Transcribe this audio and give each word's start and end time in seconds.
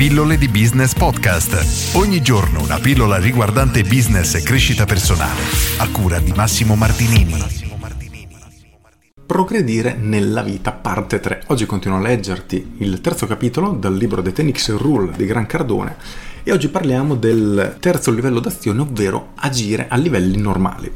Pillole 0.00 0.38
di 0.38 0.48
Business 0.48 0.94
Podcast. 0.94 1.94
Ogni 1.94 2.22
giorno 2.22 2.62
una 2.62 2.78
pillola 2.78 3.18
riguardante 3.18 3.82
business 3.82 4.34
e 4.34 4.42
crescita 4.42 4.86
personale. 4.86 5.42
A 5.76 5.90
cura 5.90 6.18
di 6.20 6.32
Massimo 6.32 6.74
Martinini. 6.74 7.34
Progredire 9.26 9.94
nella 10.00 10.40
vita, 10.42 10.72
parte 10.72 11.20
3. 11.20 11.42
Oggi 11.48 11.66
continuo 11.66 11.98
a 11.98 12.00
leggerti 12.00 12.76
il 12.78 13.02
terzo 13.02 13.26
capitolo 13.26 13.72
dal 13.72 13.94
libro 13.94 14.22
The 14.22 14.32
Tenix 14.32 14.74
Rule 14.74 15.12
di 15.14 15.26
Gran 15.26 15.44
Cardone 15.44 15.96
e 16.44 16.50
oggi 16.50 16.68
parliamo 16.68 17.14
del 17.14 17.76
terzo 17.78 18.10
livello 18.10 18.40
d'azione, 18.40 18.80
ovvero 18.80 19.32
agire 19.34 19.86
a 19.90 19.96
livelli 19.96 20.38
normali. 20.38 20.90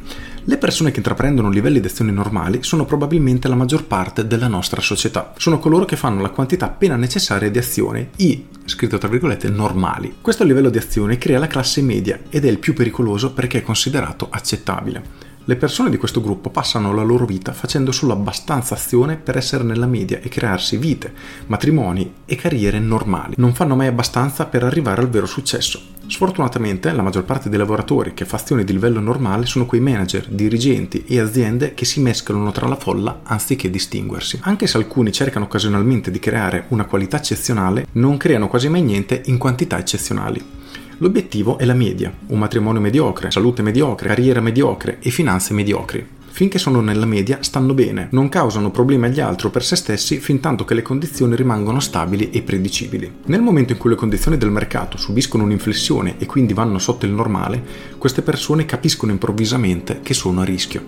Le 0.47 0.57
persone 0.57 0.91
che 0.91 0.99
intraprendono 0.99 1.51
livelli 1.51 1.81
di 1.81 1.87
azione 1.87 2.11
normali 2.11 2.63
sono 2.63 2.87
probabilmente 2.87 3.49
la 3.49 3.55
maggior 3.55 3.85
parte 3.85 4.27
della 4.27 4.49
nostra 4.49 4.81
società. 4.81 5.35
Sono 5.37 5.59
coloro 5.59 5.85
che 5.85 5.97
fanno 5.97 6.23
la 6.23 6.31
quantità 6.31 6.67
appena 6.67 6.97
necessaria 6.97 7.51
di 7.51 7.59
azioni, 7.59 8.09
i, 8.17 8.47
scritto 8.65 8.99
tra 8.99 9.09
virgolette, 9.09 9.49
normali. 9.49 10.17
Questo 10.21 10.45
livello 10.45 10.71
di 10.71 10.79
azione 10.79 11.19
crea 11.19 11.39
la 11.39 11.47
classe 11.47 11.83
media 11.83 12.19
ed 12.31 12.45
è 12.45 12.49
il 12.49 12.59
più 12.59 12.73
pericoloso 12.73 13.33
perché 13.33 13.59
è 13.59 13.63
considerato 13.63 14.29
accettabile. 14.31 15.33
Le 15.47 15.57
persone 15.57 15.91
di 15.91 15.99
questo 15.99 16.23
gruppo 16.23 16.49
passano 16.49 16.95
la 16.95 17.03
loro 17.03 17.27
vita 17.27 17.53
facendo 17.53 17.93
solo 17.93 18.15
abbastanza 18.15 18.77
azione 18.77 19.17
per 19.17 19.37
essere 19.37 19.63
nella 19.63 19.85
media 19.85 20.21
e 20.23 20.31
crearsi 20.31 20.79
vite, 20.79 21.13
matrimoni 21.49 22.15
e 22.25 22.35
carriere 22.35 22.79
normali. 22.79 23.35
Non 23.37 23.53
fanno 23.53 23.77
mai 23.77 23.89
abbastanza 23.89 24.47
per 24.47 24.65
arrivare 24.65 25.03
al 25.03 25.11
vero 25.11 25.27
successo. 25.27 25.79
Sfortunatamente 26.07 26.91
la 26.93 27.03
maggior 27.03 27.25
parte 27.25 27.51
dei 27.51 27.59
lavoratori 27.59 28.15
che 28.15 28.25
fa 28.25 28.37
azioni 28.37 28.65
di 28.65 28.73
livello 28.73 29.01
normale 29.01 29.45
sono 29.45 29.67
quei 29.67 29.83
manager, 29.83 30.29
dirigenti 30.29 31.05
e 31.07 31.21
aziende 31.21 31.75
che 31.75 31.85
si 31.85 32.01
mescolano 32.01 32.51
tra 32.51 32.67
la 32.67 32.77
folla 32.77 33.21
anziché 33.23 33.69
distinguersi. 33.69 34.39
Anche 34.45 34.67
se 34.67 34.79
alcuni 34.79 35.13
cercano 35.13 35.45
occasionalmente 35.45 36.11
di 36.11 36.21
creare 36.21 36.65
una 36.69 36.87
qualità 36.87 37.19
eccezionale, 37.19 37.87
non 37.93 38.17
creano 38.17 38.49
quasi 38.49 38.71
mai 38.71 38.83
niente 38.83 39.21
in 39.27 39.37
quantità 39.37 39.79
eccezionali. 39.79 40.63
L'obiettivo 41.05 41.59
è 41.59 41.67
la 41.67 41.75
media, 41.75 42.11
un 42.29 42.39
matrimonio 42.39 42.81
mediocre, 42.81 43.31
salute 43.31 43.61
mediocre, 43.61 44.09
carriera 44.09 44.41
mediocre 44.41 45.01
e 45.03 45.11
finanze 45.11 45.53
mediocri. 45.53 46.07
Finché 46.31 46.57
sono 46.57 46.81
nella 46.81 47.05
media 47.05 47.43
stanno 47.43 47.75
bene, 47.75 48.09
non 48.13 48.31
causano 48.31 48.71
problemi 48.71 49.05
agli 49.05 49.21
altri 49.21 49.49
o 49.49 49.51
per 49.51 49.63
se 49.63 49.77
stessi 49.77 50.19
fin 50.19 50.41
tanto 50.41 50.65
che 50.65 50.73
le 50.73 50.81
condizioni 50.81 51.37
rimangono 51.37 51.79
stabili 51.79 52.31
e 52.31 52.41
predicibili. 52.41 53.17
Nel 53.27 53.43
momento 53.43 53.73
in 53.73 53.79
cui 53.79 53.91
le 53.91 53.97
condizioni 53.97 54.39
del 54.39 54.51
mercato 54.51 54.97
subiscono 54.97 55.45
un'inflessione 55.45 56.15
e 56.17 56.25
quindi 56.25 56.55
vanno 56.55 56.79
sotto 56.79 57.05
il 57.05 57.13
normale, 57.13 57.63
queste 57.99 58.23
persone 58.23 58.65
capiscono 58.65 59.13
improvvisamente 59.13 60.01
che 60.03 60.15
sono 60.15 60.41
a 60.41 60.45
rischio. 60.45 60.83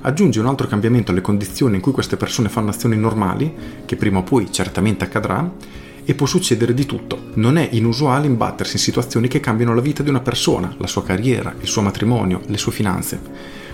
Aggiunge 0.00 0.40
un 0.40 0.46
altro 0.46 0.66
cambiamento 0.66 1.12
alle 1.12 1.20
condizioni 1.20 1.76
in 1.76 1.80
cui 1.80 1.92
queste 1.92 2.16
persone 2.16 2.48
fanno 2.48 2.70
azioni 2.70 2.96
normali, 2.96 3.54
che 3.86 3.94
prima 3.94 4.18
o 4.18 4.24
poi 4.24 4.50
certamente 4.50 5.04
accadrà, 5.04 5.88
e 6.10 6.14
può 6.16 6.26
succedere 6.26 6.74
di 6.74 6.86
tutto. 6.86 7.26
Non 7.34 7.56
è 7.56 7.68
inusuale 7.70 8.26
imbattersi 8.26 8.74
in 8.74 8.82
situazioni 8.82 9.28
che 9.28 9.38
cambiano 9.38 9.76
la 9.76 9.80
vita 9.80 10.02
di 10.02 10.08
una 10.08 10.18
persona, 10.18 10.74
la 10.76 10.88
sua 10.88 11.04
carriera, 11.04 11.54
il 11.60 11.68
suo 11.68 11.82
matrimonio, 11.82 12.40
le 12.46 12.58
sue 12.58 12.72
finanze. 12.72 13.20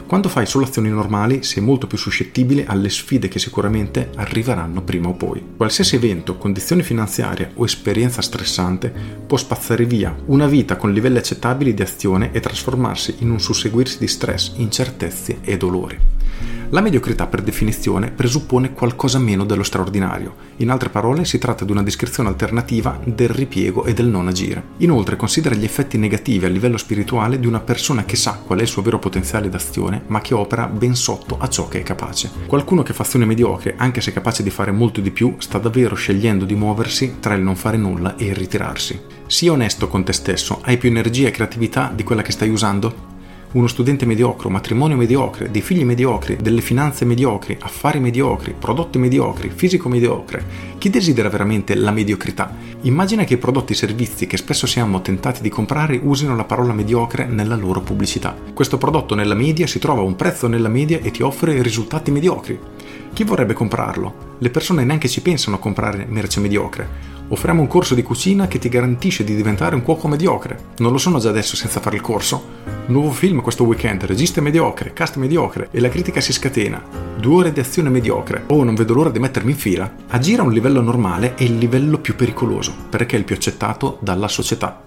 Quando 0.06 0.28
fai 0.28 0.44
solo 0.44 0.66
azioni 0.66 0.90
normali 0.90 1.42
sei 1.42 1.62
molto 1.62 1.86
più 1.86 1.96
suscettibile 1.96 2.66
alle 2.66 2.90
sfide 2.90 3.28
che 3.28 3.38
sicuramente 3.38 4.10
arriveranno 4.16 4.82
prima 4.82 5.08
o 5.08 5.14
poi. 5.14 5.42
Qualsiasi 5.56 5.96
evento, 5.96 6.36
condizione 6.36 6.82
finanziaria 6.82 7.52
o 7.54 7.64
esperienza 7.64 8.20
stressante 8.20 8.92
può 9.26 9.38
spazzare 9.38 9.86
via 9.86 10.14
una 10.26 10.46
vita 10.46 10.76
con 10.76 10.92
livelli 10.92 11.16
accettabili 11.16 11.72
di 11.72 11.80
azione 11.80 12.32
e 12.32 12.40
trasformarsi 12.40 13.14
in 13.20 13.30
un 13.30 13.40
susseguirsi 13.40 13.98
di 13.98 14.08
stress, 14.08 14.52
incertezze 14.56 15.38
e 15.40 15.56
dolori. 15.56 16.15
La 16.70 16.80
mediocrità 16.80 17.28
per 17.28 17.42
definizione 17.42 18.10
presuppone 18.10 18.72
qualcosa 18.72 19.20
meno 19.20 19.44
dello 19.44 19.62
straordinario. 19.62 20.34
In 20.56 20.70
altre 20.70 20.88
parole 20.88 21.24
si 21.24 21.38
tratta 21.38 21.64
di 21.64 21.70
una 21.70 21.84
descrizione 21.84 22.28
alternativa 22.28 22.98
del 23.04 23.28
ripiego 23.28 23.84
e 23.84 23.94
del 23.94 24.06
non 24.06 24.26
agire. 24.26 24.62
Inoltre 24.78 25.14
considera 25.14 25.54
gli 25.54 25.62
effetti 25.62 25.96
negativi 25.96 26.44
a 26.44 26.48
livello 26.48 26.76
spirituale 26.76 27.38
di 27.38 27.46
una 27.46 27.60
persona 27.60 28.04
che 28.04 28.16
sa 28.16 28.40
qual 28.44 28.58
è 28.58 28.62
il 28.62 28.68
suo 28.68 28.82
vero 28.82 28.98
potenziale 28.98 29.48
d'azione 29.48 30.02
ma 30.08 30.20
che 30.20 30.34
opera 30.34 30.66
ben 30.66 30.96
sotto 30.96 31.38
a 31.38 31.48
ciò 31.48 31.68
che 31.68 31.80
è 31.80 31.82
capace. 31.84 32.30
Qualcuno 32.46 32.82
che 32.82 32.92
fa 32.92 33.04
azione 33.04 33.26
mediocre, 33.26 33.74
anche 33.76 34.00
se 34.00 34.12
capace 34.12 34.42
di 34.42 34.50
fare 34.50 34.72
molto 34.72 35.00
di 35.00 35.12
più, 35.12 35.36
sta 35.38 35.58
davvero 35.58 35.94
scegliendo 35.94 36.44
di 36.44 36.56
muoversi 36.56 37.16
tra 37.20 37.34
il 37.34 37.42
non 37.42 37.54
fare 37.54 37.76
nulla 37.76 38.16
e 38.16 38.24
il 38.24 38.34
ritirarsi. 38.34 39.00
Sii 39.26 39.48
onesto 39.48 39.86
con 39.86 40.02
te 40.02 40.12
stesso, 40.12 40.60
hai 40.62 40.78
più 40.78 40.88
energia 40.88 41.28
e 41.28 41.30
creatività 41.30 41.92
di 41.94 42.02
quella 42.02 42.22
che 42.22 42.32
stai 42.32 42.48
usando? 42.48 43.14
Uno 43.56 43.68
studente 43.68 44.04
mediocre, 44.04 44.48
un 44.48 44.52
matrimonio 44.52 44.98
mediocre, 44.98 45.50
dei 45.50 45.62
figli 45.62 45.82
mediocri, 45.82 46.36
delle 46.36 46.60
finanze 46.60 47.06
mediocri, 47.06 47.56
affari 47.58 47.98
mediocri, 48.00 48.54
prodotti 48.56 48.98
mediocri, 48.98 49.48
fisico 49.48 49.88
mediocre. 49.88 50.44
Chi 50.76 50.90
desidera 50.90 51.30
veramente 51.30 51.74
la 51.74 51.90
mediocrità? 51.90 52.54
Immagina 52.82 53.24
che 53.24 53.34
i 53.34 53.38
prodotti 53.38 53.72
e 53.72 53.76
servizi 53.76 54.26
che 54.26 54.36
spesso 54.36 54.66
siamo 54.66 55.00
tentati 55.00 55.40
di 55.40 55.48
comprare 55.48 55.98
usino 56.02 56.36
la 56.36 56.44
parola 56.44 56.74
mediocre 56.74 57.24
nella 57.24 57.56
loro 57.56 57.80
pubblicità. 57.80 58.36
Questo 58.52 58.76
prodotto 58.76 59.14
nella 59.14 59.34
media 59.34 59.66
si 59.66 59.78
trova 59.78 60.02
a 60.02 60.04
un 60.04 60.16
prezzo 60.16 60.48
nella 60.48 60.68
media 60.68 61.00
e 61.00 61.10
ti 61.10 61.22
offre 61.22 61.62
risultati 61.62 62.10
mediocri. 62.10 62.58
Chi 63.14 63.24
vorrebbe 63.24 63.54
comprarlo? 63.54 64.34
Le 64.38 64.50
persone 64.50 64.84
neanche 64.84 65.08
ci 65.08 65.22
pensano 65.22 65.56
a 65.56 65.60
comprare 65.60 66.04
merce 66.06 66.40
mediocre. 66.40 67.14
Offriamo 67.28 67.60
un 67.60 67.66
corso 67.66 67.96
di 67.96 68.04
cucina 68.04 68.46
che 68.46 68.60
ti 68.60 68.68
garantisce 68.68 69.24
di 69.24 69.34
diventare 69.34 69.74
un 69.74 69.82
cuoco 69.82 70.06
mediocre. 70.06 70.58
Non 70.78 70.92
lo 70.92 70.98
sono 70.98 71.18
già 71.18 71.28
adesso 71.28 71.56
senza 71.56 71.80
fare 71.80 71.96
il 71.96 72.02
corso? 72.02 72.54
Nuovo 72.86 73.10
film 73.10 73.40
questo 73.40 73.64
weekend, 73.64 74.04
regista 74.04 74.40
mediocre, 74.40 74.92
cast 74.92 75.16
mediocre 75.16 75.68
e 75.72 75.80
la 75.80 75.88
critica 75.88 76.20
si 76.20 76.32
scatena. 76.32 76.80
Due 77.18 77.34
ore 77.34 77.52
di 77.52 77.58
azione 77.58 77.88
mediocre. 77.88 78.44
Oh, 78.46 78.62
non 78.62 78.76
vedo 78.76 78.94
l'ora 78.94 79.10
di 79.10 79.18
mettermi 79.18 79.50
in 79.50 79.56
fila. 79.56 79.92
Agire 80.06 80.42
a 80.42 80.44
un 80.44 80.52
livello 80.52 80.80
normale 80.80 81.34
è 81.34 81.42
il 81.42 81.58
livello 81.58 81.98
più 81.98 82.14
pericoloso, 82.14 82.72
perché 82.88 83.16
è 83.16 83.18
il 83.18 83.24
più 83.24 83.34
accettato 83.34 83.98
dalla 84.00 84.28
società. 84.28 84.85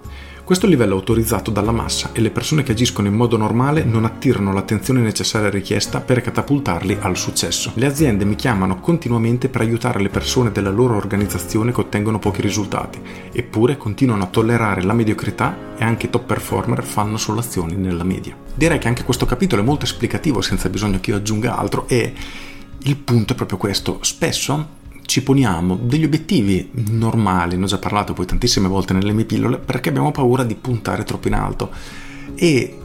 Questo 0.49 0.65
livello 0.65 0.95
è 0.95 0.97
autorizzato 0.97 1.51
dalla 1.51 1.71
massa 1.71 2.09
e 2.11 2.21
le 2.21 2.31
persone 2.31 2.63
che 2.63 2.71
agiscono 2.71 3.07
in 3.07 3.13
modo 3.13 3.37
normale 3.37 3.83
non 3.83 4.03
attirano 4.03 4.51
l'attenzione 4.51 4.99
necessaria 4.99 5.47
richiesta 5.47 6.01
per 6.01 6.21
catapultarli 6.21 6.97
al 7.01 7.15
successo. 7.17 7.71
Le 7.75 7.85
aziende 7.85 8.25
mi 8.25 8.33
chiamano 8.33 8.79
continuamente 8.79 9.47
per 9.47 9.61
aiutare 9.61 10.01
le 10.01 10.09
persone 10.09 10.51
della 10.51 10.71
loro 10.71 10.95
organizzazione 10.95 11.71
che 11.71 11.81
ottengono 11.81 12.17
pochi 12.17 12.41
risultati, 12.41 12.99
eppure 13.31 13.77
continuano 13.77 14.23
a 14.23 14.27
tollerare 14.27 14.81
la 14.81 14.93
mediocrità 14.93 15.75
e 15.77 15.83
anche 15.83 16.07
i 16.07 16.09
top 16.09 16.25
performer 16.25 16.83
fanno 16.83 17.17
solo 17.17 17.41
azioni 17.41 17.75
nella 17.75 18.03
media. 18.03 18.35
Direi 18.55 18.79
che 18.79 18.87
anche 18.87 19.03
questo 19.03 19.27
capitolo 19.27 19.61
è 19.61 19.65
molto 19.65 19.85
esplicativo 19.85 20.41
senza 20.41 20.67
bisogno 20.69 20.99
che 20.99 21.11
io 21.11 21.17
aggiunga 21.17 21.57
altro 21.57 21.87
e 21.87 22.11
il 22.79 22.95
punto 22.95 23.33
è 23.33 23.35
proprio 23.35 23.59
questo. 23.59 23.99
Spesso 24.01 24.77
ci 25.09 25.23
poniamo 25.23 25.75
degli 25.75 26.03
obiettivi 26.03 26.69
normali, 26.91 27.57
ne 27.57 27.63
ho 27.63 27.67
già 27.67 27.79
parlato 27.79 28.13
poi 28.13 28.27
tantissime 28.27 28.67
volte 28.67 28.93
nelle 28.93 29.11
mie 29.11 29.25
pillole, 29.25 29.57
perché 29.57 29.89
abbiamo 29.89 30.11
paura 30.11 30.43
di 30.43 30.53
puntare 30.53 31.03
troppo 31.03 31.27
in 31.27 31.33
alto. 31.33 31.71
E 32.35 32.77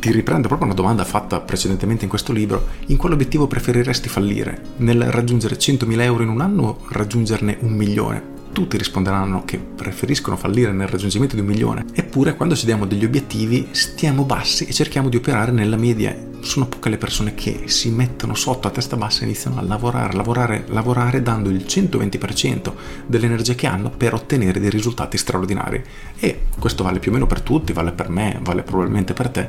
ti 0.00 0.10
riprendo 0.10 0.48
proprio 0.48 0.66
una 0.66 0.76
domanda 0.76 1.04
fatta 1.04 1.38
precedentemente 1.38 2.02
in 2.02 2.10
questo 2.10 2.32
libro, 2.32 2.66
in 2.86 2.96
quale 2.96 3.14
obiettivo 3.14 3.46
preferiresti 3.46 4.08
fallire? 4.08 4.60
Nel 4.78 5.04
raggiungere 5.04 5.56
100.000 5.56 6.00
euro 6.00 6.24
in 6.24 6.30
un 6.30 6.40
anno 6.40 6.62
o 6.64 6.78
raggiungerne 6.88 7.58
un 7.60 7.70
milione? 7.70 8.36
Tutti 8.50 8.76
risponderanno 8.76 9.44
che 9.44 9.58
preferiscono 9.58 10.36
fallire 10.36 10.72
nel 10.72 10.88
raggiungimento 10.88 11.36
di 11.36 11.42
un 11.42 11.46
milione. 11.46 11.84
Eppure 11.92 12.34
quando 12.34 12.56
ci 12.56 12.64
diamo 12.64 12.86
degli 12.86 13.04
obiettivi 13.04 13.68
stiamo 13.70 14.24
bassi 14.24 14.64
e 14.64 14.72
cerchiamo 14.72 15.08
di 15.08 15.16
operare 15.16 15.52
nella 15.52 15.76
media 15.76 16.27
sono 16.40 16.66
poche 16.66 16.88
le 16.88 16.98
persone 16.98 17.34
che 17.34 17.62
si 17.66 17.90
mettono 17.90 18.34
sotto 18.34 18.68
a 18.68 18.70
testa 18.70 18.96
bassa 18.96 19.22
e 19.22 19.24
iniziano 19.24 19.58
a 19.58 19.62
lavorare, 19.62 20.14
lavorare, 20.14 20.64
lavorare 20.68 21.22
dando 21.22 21.48
il 21.48 21.64
120% 21.66 22.72
dell'energia 23.06 23.54
che 23.54 23.66
hanno 23.66 23.90
per 23.90 24.14
ottenere 24.14 24.60
dei 24.60 24.70
risultati 24.70 25.16
straordinari. 25.16 25.82
E 26.18 26.42
questo 26.58 26.82
vale 26.82 26.98
più 26.98 27.10
o 27.10 27.14
meno 27.14 27.26
per 27.26 27.40
tutti, 27.40 27.72
vale 27.72 27.92
per 27.92 28.08
me, 28.08 28.38
vale 28.42 28.62
probabilmente 28.62 29.12
per 29.12 29.28
te, 29.28 29.48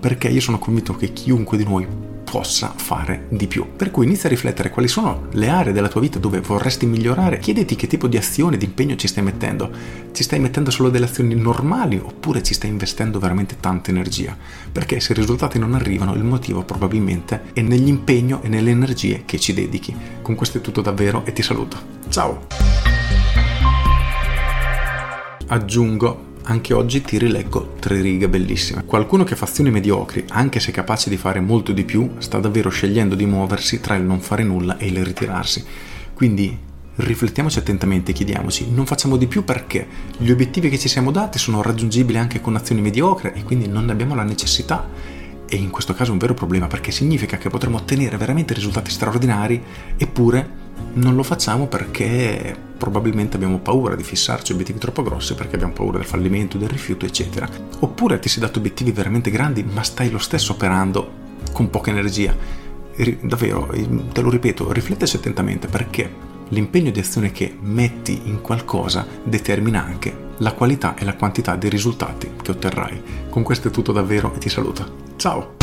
perché 0.00 0.28
io 0.28 0.40
sono 0.40 0.58
convinto 0.58 0.96
che 0.96 1.12
chiunque 1.12 1.58
di 1.58 1.64
noi 1.64 1.86
possa 2.30 2.72
fare 2.74 3.26
di 3.28 3.48
più. 3.48 3.66
Per 3.74 3.90
cui 3.90 4.06
inizia 4.06 4.28
a 4.28 4.32
riflettere 4.32 4.70
quali 4.70 4.86
sono 4.86 5.26
le 5.32 5.48
aree 5.48 5.72
della 5.72 5.88
tua 5.88 6.00
vita 6.00 6.20
dove 6.20 6.40
vorresti 6.40 6.86
migliorare, 6.86 7.40
chiediti 7.40 7.74
che 7.74 7.88
tipo 7.88 8.06
di 8.06 8.16
azione, 8.16 8.56
di 8.56 8.66
impegno 8.66 8.94
ci 8.94 9.08
stai 9.08 9.24
mettendo. 9.24 9.70
Ci 10.12 10.22
stai 10.22 10.38
mettendo 10.38 10.70
solo 10.70 10.90
delle 10.90 11.06
azioni 11.06 11.34
normali 11.34 12.00
oppure 12.02 12.42
ci 12.42 12.54
stai 12.54 12.70
investendo 12.70 13.18
veramente 13.18 13.56
tanta 13.58 13.90
energia? 13.90 14.36
Perché 14.70 15.00
se 15.00 15.12
i 15.12 15.16
risultati 15.16 15.58
non 15.58 15.74
arrivano, 15.74 16.14
il 16.14 16.22
motivo 16.22 16.62
probabilmente 16.62 17.52
è 17.52 17.62
nell'impegno 17.62 18.40
e 18.42 18.48
nelle 18.48 18.70
energie 18.70 19.24
che 19.24 19.40
ci 19.40 19.52
dedichi. 19.52 19.94
Con 20.22 20.36
questo 20.36 20.58
è 20.58 20.60
tutto 20.60 20.82
davvero 20.82 21.24
e 21.24 21.32
ti 21.32 21.42
saluto. 21.42 21.76
Ciao! 22.08 22.46
Aggiungo 25.48 26.28
anche 26.50 26.74
oggi 26.74 27.00
ti 27.00 27.16
rileggo 27.16 27.74
tre 27.78 28.00
righe 28.00 28.28
bellissime. 28.28 28.84
Qualcuno 28.84 29.22
che 29.22 29.36
fa 29.36 29.44
azioni 29.44 29.70
mediocri, 29.70 30.24
anche 30.30 30.58
se 30.58 30.72
capace 30.72 31.08
di 31.08 31.16
fare 31.16 31.38
molto 31.38 31.70
di 31.70 31.84
più, 31.84 32.14
sta 32.18 32.38
davvero 32.38 32.70
scegliendo 32.70 33.14
di 33.14 33.24
muoversi 33.24 33.80
tra 33.80 33.94
il 33.94 34.02
non 34.02 34.20
fare 34.20 34.42
nulla 34.42 34.76
e 34.76 34.86
il 34.86 35.04
ritirarsi. 35.04 35.64
Quindi 36.12 36.58
riflettiamoci 36.96 37.58
attentamente 37.60 38.10
e 38.10 38.14
chiediamoci, 38.14 38.70
non 38.70 38.84
facciamo 38.84 39.16
di 39.16 39.28
più 39.28 39.44
perché 39.44 39.86
gli 40.18 40.30
obiettivi 40.30 40.68
che 40.68 40.78
ci 40.78 40.88
siamo 40.88 41.12
dati 41.12 41.38
sono 41.38 41.62
raggiungibili 41.62 42.18
anche 42.18 42.40
con 42.40 42.56
azioni 42.56 42.82
mediocre 42.82 43.32
e 43.32 43.44
quindi 43.44 43.68
non 43.68 43.84
ne 43.84 43.92
abbiamo 43.92 44.16
la 44.16 44.24
necessità. 44.24 44.88
E 45.48 45.56
in 45.56 45.70
questo 45.70 45.94
caso 45.94 46.10
è 46.10 46.12
un 46.12 46.18
vero 46.18 46.34
problema 46.34 46.66
perché 46.66 46.90
significa 46.90 47.38
che 47.38 47.48
potremo 47.48 47.76
ottenere 47.76 48.16
veramente 48.16 48.54
risultati 48.54 48.90
straordinari 48.90 49.62
eppure 49.96 50.59
non 50.94 51.14
lo 51.14 51.22
facciamo 51.22 51.66
perché 51.66 52.56
probabilmente 52.76 53.36
abbiamo 53.36 53.58
paura 53.58 53.94
di 53.94 54.02
fissarci 54.02 54.52
obiettivi 54.52 54.78
troppo 54.78 55.02
grossi 55.02 55.34
perché 55.34 55.56
abbiamo 55.56 55.74
paura 55.74 55.98
del 55.98 56.06
fallimento, 56.06 56.58
del 56.58 56.68
rifiuto, 56.68 57.04
eccetera. 57.04 57.48
Oppure 57.80 58.18
ti 58.18 58.28
sei 58.28 58.40
dato 58.40 58.58
obiettivi 58.58 58.90
veramente 58.90 59.30
grandi, 59.30 59.62
ma 59.62 59.82
stai 59.82 60.10
lo 60.10 60.18
stesso 60.18 60.52
operando 60.52 61.12
con 61.52 61.70
poca 61.70 61.90
energia. 61.90 62.34
Davvero, 63.20 63.72
te 64.12 64.20
lo 64.20 64.30
ripeto, 64.30 64.72
rifletteci 64.72 65.16
attentamente 65.16 65.68
perché 65.68 66.28
l'impegno 66.48 66.90
di 66.90 67.00
azione 67.00 67.32
che 67.32 67.56
metti 67.60 68.22
in 68.24 68.40
qualcosa 68.40 69.06
determina 69.22 69.84
anche 69.84 70.28
la 70.38 70.52
qualità 70.52 70.96
e 70.96 71.04
la 71.04 71.14
quantità 71.14 71.56
dei 71.56 71.70
risultati 71.70 72.30
che 72.42 72.50
otterrai. 72.50 73.02
Con 73.28 73.42
questo 73.42 73.68
è 73.68 73.70
tutto 73.70 73.92
davvero 73.92 74.34
e 74.34 74.38
ti 74.38 74.48
saluto. 74.48 75.08
Ciao! 75.16 75.59